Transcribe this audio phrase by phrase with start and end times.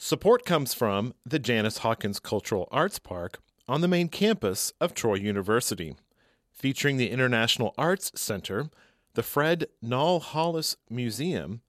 [0.00, 5.14] Support comes from the Janice Hawkins Cultural Arts Park on the main campus of Troy
[5.14, 5.96] University,
[6.52, 8.70] featuring the International Arts Center,
[9.14, 11.62] the Fred Nall Hollis Museum,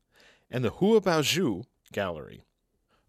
[0.51, 2.43] and the Huo Bao Zhu Gallery.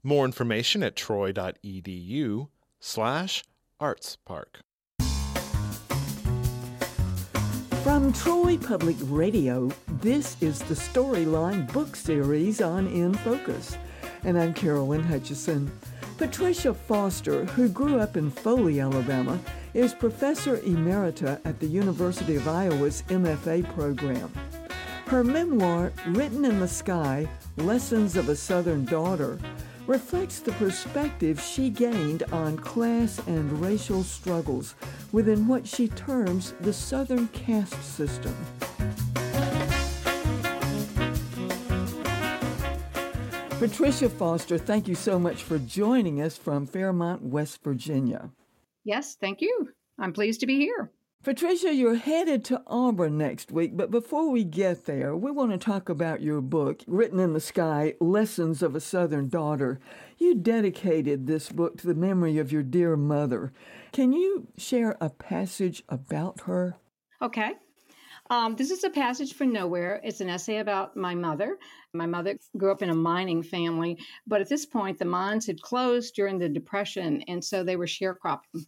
[0.02, 2.48] More information at troy.edu
[2.80, 3.45] slash
[3.79, 4.62] artspark.
[7.82, 13.77] From Troy Public Radio, this is the Storyline book series on In Focus.
[14.23, 15.71] And I'm Carolyn Hutcheson.
[16.18, 19.39] Patricia Foster, who grew up in Foley, Alabama,
[19.72, 24.30] is professor emerita at the University of Iowa's MFA program.
[25.07, 29.39] Her memoir, Written in the Sky Lessons of a Southern Daughter,
[29.86, 34.75] reflects the perspective she gained on class and racial struggles
[35.12, 38.36] within what she terms the Southern caste system.
[43.61, 48.30] Patricia Foster, thank you so much for joining us from Fairmont, West Virginia.
[48.84, 49.69] Yes, thank you.
[49.98, 50.91] I'm pleased to be here.
[51.22, 55.58] Patricia, you're headed to Auburn next week, but before we get there, we want to
[55.58, 59.78] talk about your book, Written in the Sky Lessons of a Southern Daughter.
[60.17, 63.52] You dedicated this book to the memory of your dear mother.
[63.92, 66.78] Can you share a passage about her?
[67.20, 67.52] Okay.
[68.31, 70.00] Um, this is a passage from nowhere.
[70.05, 71.59] It's an essay about my mother.
[71.92, 75.61] My mother grew up in a mining family, but at this point, the mines had
[75.61, 78.67] closed during the Depression, and so they were sharecropping.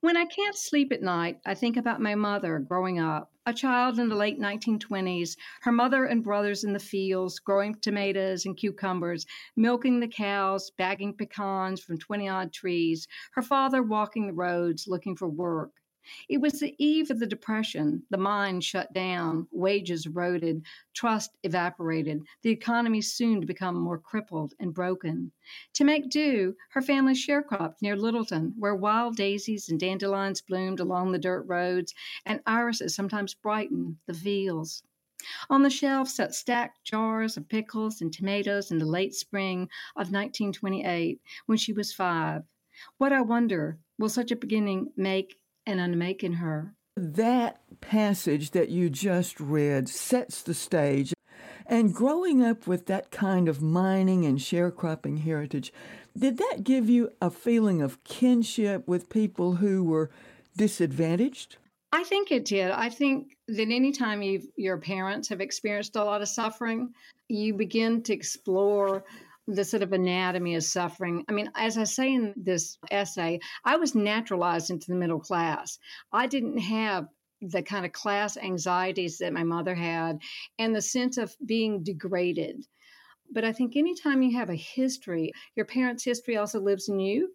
[0.00, 4.00] When I can't sleep at night, I think about my mother growing up, a child
[4.00, 9.24] in the late 1920s, her mother and brothers in the fields, growing tomatoes and cucumbers,
[9.56, 15.14] milking the cows, bagging pecans from 20 odd trees, her father walking the roads looking
[15.14, 15.70] for work.
[16.28, 18.04] It was the eve of the Depression.
[18.10, 24.54] The mines shut down, wages eroded, trust evaporated, the economy soon to become more crippled
[24.60, 25.32] and broken.
[25.74, 31.12] To make do, her family sharecropped near Littleton, where wild daisies and dandelions bloomed along
[31.12, 31.92] the dirt roads,
[32.24, 34.82] and irises sometimes brightened the fields.
[35.50, 39.62] On the shelves sat stacked jars of pickles and tomatoes in the late spring
[39.96, 42.44] of 1928, when she was five.
[42.98, 46.74] What I wonder, will such a beginning make and unmake in her.
[46.96, 51.12] That passage that you just read sets the stage.
[51.66, 55.72] And growing up with that kind of mining and sharecropping heritage,
[56.16, 60.10] did that give you a feeling of kinship with people who were
[60.56, 61.56] disadvantaged?
[61.92, 62.70] I think it did.
[62.70, 66.92] I think that anytime you your parents have experienced a lot of suffering,
[67.28, 69.04] you begin to explore
[69.46, 71.24] the sort of anatomy of suffering.
[71.28, 75.78] I mean, as I say in this essay, I was naturalized into the middle class.
[76.12, 77.06] I didn't have
[77.40, 80.18] the kind of class anxieties that my mother had
[80.58, 82.64] and the sense of being degraded.
[83.30, 87.32] But I think anytime you have a history, your parents' history also lives in you.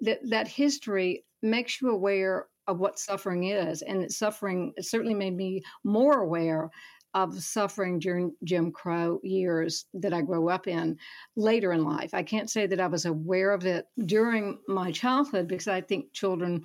[0.00, 5.62] That that history makes you aware of what suffering is, and suffering certainly made me
[5.84, 6.70] more aware
[7.14, 10.98] of suffering during Jim Crow years that I grew up in
[11.36, 12.12] later in life.
[12.12, 16.12] I can't say that I was aware of it during my childhood because I think
[16.12, 16.64] children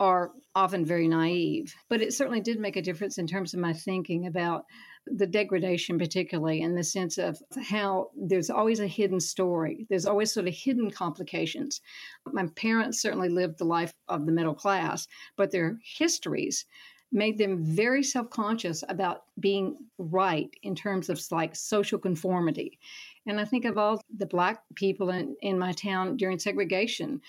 [0.00, 1.74] are often very naive.
[1.90, 4.64] But it certainly did make a difference in terms of my thinking about
[5.06, 9.86] the degradation, particularly in the sense of how there's always a hidden story.
[9.90, 11.82] There's always sort of hidden complications.
[12.24, 15.06] My parents certainly lived the life of the middle class,
[15.36, 16.64] but their histories
[17.12, 22.78] made them very self-conscious about being right in terms of like social conformity
[23.26, 27.20] and i think of all the black people in, in my town during segregation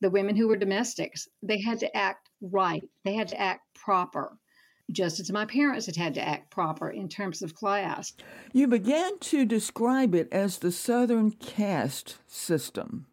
[0.00, 4.36] the women who were domestics they had to act right they had to act proper
[4.92, 8.12] just as my parents had had to act proper in terms of class.
[8.52, 13.06] You began to describe it as the Southern caste system.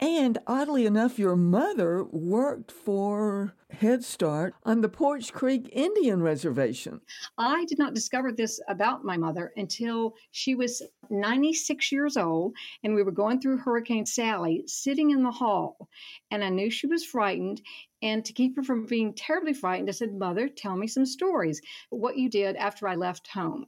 [0.00, 7.00] And oddly enough, your mother worked for Head Start on the Poarch Creek Indian Reservation.
[7.36, 10.80] I did not discover this about my mother until she was
[11.10, 15.88] 96 years old and we were going through Hurricane Sally, sitting in the hall.
[16.30, 17.60] And I knew she was frightened.
[18.00, 21.60] And to keep her from being terribly frightened, I said, Mother, tell me some stories.
[21.90, 23.66] What you did after I left home.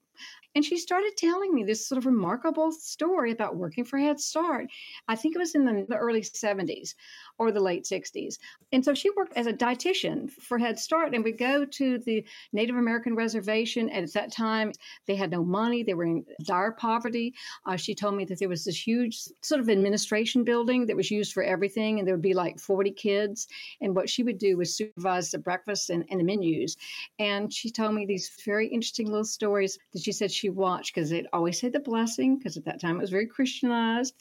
[0.56, 4.68] And she started telling me this sort of remarkable story about working for Head Start.
[5.06, 6.94] I think it was in the, the early 70s
[7.38, 8.38] or the late 60s.
[8.72, 11.14] And so she worked as a dietitian for Head Start.
[11.14, 12.24] And we go to the
[12.54, 13.90] Native American reservation.
[13.90, 14.72] And at that time,
[15.06, 17.34] they had no money, they were in dire poverty.
[17.66, 21.10] Uh, she told me that there was this huge sort of administration building that was
[21.10, 21.98] used for everything.
[21.98, 23.46] And there would be like 40 kids.
[23.82, 26.78] And what she would do was supervise the breakfast and, and the menus.
[27.18, 31.10] And she told me these very interesting little stories that she said she watched because
[31.10, 34.14] they'd always say the blessing, because at that time it was very Christianized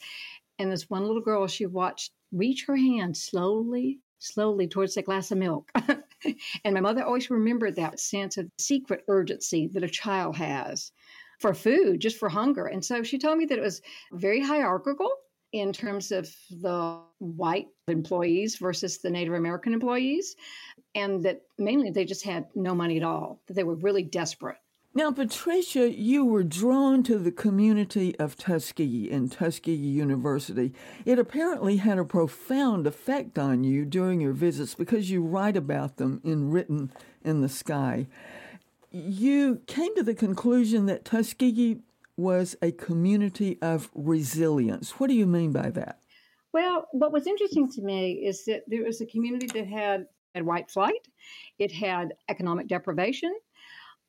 [0.58, 5.30] And this one little girl she watched reach her hand slowly, slowly towards a glass
[5.30, 5.70] of milk.
[6.64, 10.92] and my mother always remembered that sense of secret urgency that a child has
[11.38, 12.66] for food, just for hunger.
[12.66, 13.82] And so she told me that it was
[14.12, 15.10] very hierarchical
[15.52, 20.36] in terms of the white employees versus the Native American employees,
[20.94, 24.56] and that mainly they just had no money at all, that they were really desperate.
[24.96, 30.72] Now, Patricia, you were drawn to the community of Tuskegee and Tuskegee University.
[31.04, 35.98] It apparently had a profound effect on you during your visits because you write about
[35.98, 36.90] them in Written
[37.22, 38.06] in the Sky.
[38.90, 41.82] You came to the conclusion that Tuskegee
[42.16, 44.92] was a community of resilience.
[44.92, 45.98] What do you mean by that?
[46.54, 50.46] Well, what was interesting to me is that there was a community that had, had
[50.46, 51.06] white flight,
[51.58, 53.34] it had economic deprivation,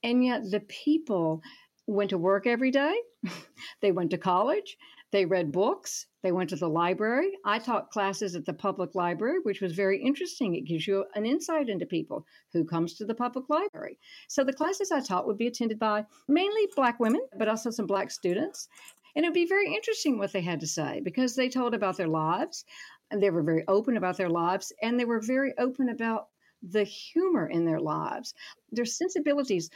[0.07, 1.42] and yet the people
[1.86, 2.95] went to work every day.
[3.81, 4.77] they went to college.
[5.12, 6.06] They read books.
[6.24, 7.31] They went to the library.
[7.44, 10.56] I taught classes at the public library, which was very interesting.
[10.56, 14.00] It gives you an insight into people who comes to the public library.
[14.30, 17.88] So the classes I taught would be attended by mainly black women, but also some
[17.88, 18.69] black students.
[19.13, 21.98] And it would be very interesting what they had to say because they told about
[21.98, 22.63] their lives
[23.12, 26.27] and they were very open about their lives and they were very open about
[26.62, 28.33] the humor in their lives,
[28.71, 29.69] their sensibilities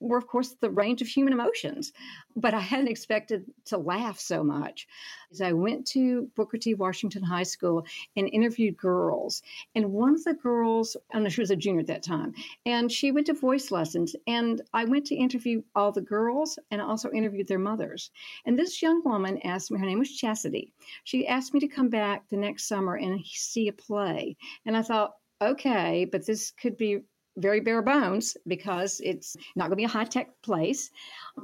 [0.00, 1.92] were, of course, the range of human emotions.
[2.36, 4.86] But I hadn't expected to laugh so much.
[5.30, 6.74] As I went to Booker T.
[6.74, 7.84] Washington High School
[8.16, 9.42] and interviewed girls,
[9.74, 12.34] and one of the girls, I know she was a junior at that time,
[12.64, 14.14] and she went to voice lessons.
[14.26, 18.10] And I went to interview all the girls and also interviewed their mothers.
[18.46, 20.72] And this young woman asked me, her name was Chastity.
[21.04, 24.36] She asked me to come back the next summer and see a play.
[24.64, 27.00] And I thought, okay, but this could be
[27.38, 30.90] very bare bones because it's not going to be a high tech place.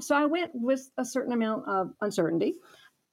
[0.00, 2.56] So I went with a certain amount of uncertainty.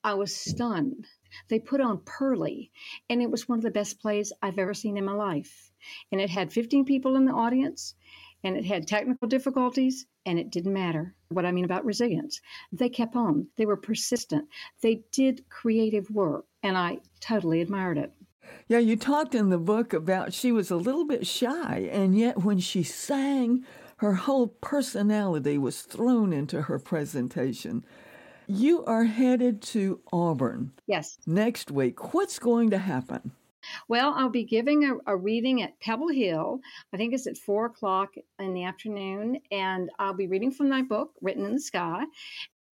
[0.03, 1.07] I was stunned.
[1.47, 2.71] They put on Purlie,
[3.09, 5.71] and it was one of the best plays I've ever seen in my life.
[6.11, 7.93] And it had 15 people in the audience,
[8.43, 11.15] and it had technical difficulties, and it didn't matter.
[11.29, 12.41] What I mean about resilience,
[12.71, 13.47] they kept on.
[13.57, 14.49] They were persistent.
[14.81, 18.11] They did creative work, and I totally admired it.
[18.67, 22.43] Yeah, you talked in the book about she was a little bit shy, and yet
[22.43, 23.65] when she sang,
[23.97, 27.85] her whole personality was thrown into her presentation.
[28.47, 30.71] You are headed to Auburn.
[30.87, 31.17] Yes.
[31.25, 32.13] Next week.
[32.13, 33.31] What's going to happen?
[33.87, 36.59] Well, I'll be giving a, a, reading at Pebble Hill.
[36.93, 40.81] I think it's at four o'clock in the afternoon, and I'll be reading from my
[40.81, 42.03] book, Written in the Sky.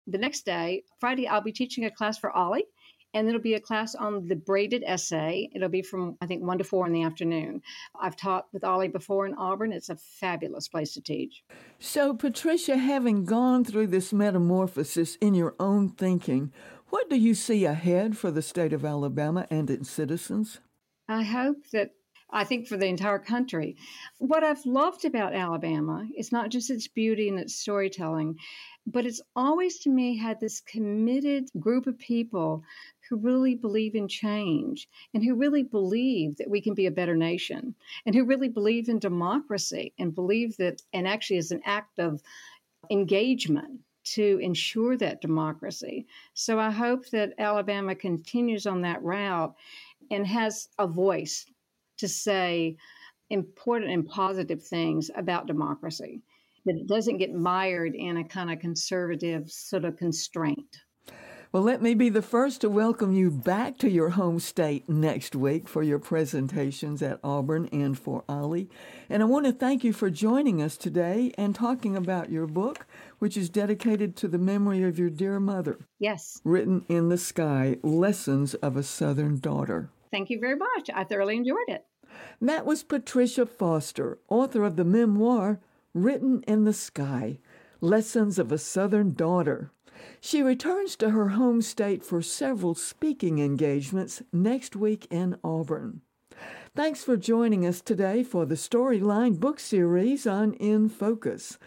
[0.08, 2.64] The next day, Friday, I'll be teaching a class for OLLI
[3.14, 5.50] and it'll be a class on the braided essay.
[5.54, 7.62] It'll be from, I think, 1 to 4 in the afternoon.
[8.00, 9.72] I've taught with OLLI before in Auburn.
[9.72, 11.44] It's a fabulous place to teach.
[11.80, 16.52] So, Patricia, having gone through this metamorphosis in your own thinking,
[16.90, 20.60] what do you see ahead for the state of Alabama and its citizens?
[21.08, 21.92] I hope that
[22.32, 23.76] I think for the entire country.
[24.20, 28.38] What I've loved about Alabama is not just its beauty and its storytelling,
[28.86, 32.64] but it's always to me had this committed group of people
[33.08, 37.16] who really believe in change and who really believe that we can be a better
[37.16, 37.74] nation
[38.06, 42.22] and who really believe in democracy and believe that, and actually is an act of
[42.92, 46.06] engagement to ensure that democracy.
[46.34, 49.56] So I hope that Alabama continues on that route
[50.12, 51.46] and has a voice
[52.00, 52.76] to say
[53.30, 56.22] important and positive things about democracy,
[56.66, 60.78] that it doesn't get mired in a kind of conservative sort of constraint.
[61.52, 65.36] Well, let me be the first to welcome you back to your home state next
[65.36, 68.70] week for your presentations at Auburn and for OLLI.
[69.10, 72.86] And I want to thank you for joining us today and talking about your book,
[73.18, 75.80] which is dedicated to the memory of your dear mother.
[75.98, 76.40] Yes.
[76.44, 79.90] Written in the Sky Lessons of a Southern Daughter.
[80.12, 80.90] Thank you very much.
[80.94, 81.86] I thoroughly enjoyed it.
[82.42, 85.60] That was Patricia Foster, author of the memoir
[85.94, 87.40] Written in the Sky
[87.82, 89.72] Lessons of a Southern Daughter.
[90.22, 96.02] She returns to her home state for several speaking engagements next week in Auburn.
[96.76, 101.58] Thanks for joining us today for the Storyline book series on In Focus.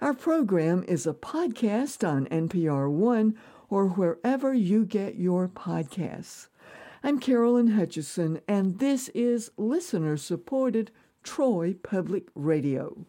[0.00, 3.34] Our program is a podcast on NPR One
[3.68, 6.48] or wherever you get your podcasts.
[7.04, 10.92] I'm Carolyn Hutcheson, and this is listener supported
[11.24, 13.06] Troy Public Radio.